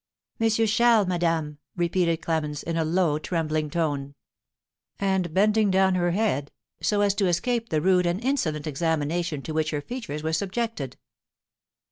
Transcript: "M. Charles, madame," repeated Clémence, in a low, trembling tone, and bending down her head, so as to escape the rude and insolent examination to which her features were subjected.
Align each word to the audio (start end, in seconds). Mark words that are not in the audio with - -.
"M. 0.39 0.49
Charles, 0.49 1.07
madame," 1.07 1.59
repeated 1.75 2.21
Clémence, 2.23 2.63
in 2.63 2.75
a 2.75 2.83
low, 2.83 3.19
trembling 3.19 3.69
tone, 3.69 4.15
and 4.99 5.31
bending 5.31 5.69
down 5.69 5.93
her 5.93 6.09
head, 6.09 6.51
so 6.81 7.01
as 7.01 7.13
to 7.13 7.27
escape 7.27 7.69
the 7.69 7.81
rude 7.81 8.07
and 8.07 8.19
insolent 8.23 8.65
examination 8.65 9.43
to 9.43 9.53
which 9.53 9.69
her 9.69 9.81
features 9.81 10.23
were 10.23 10.33
subjected. 10.33 10.97